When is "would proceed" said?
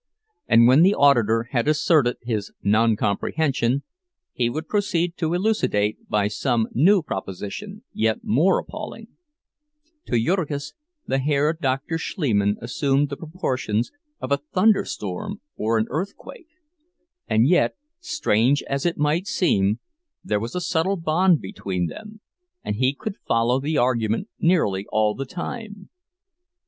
4.49-5.15